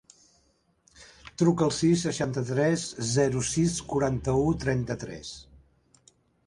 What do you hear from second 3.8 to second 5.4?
quaranta-u, trenta-tres.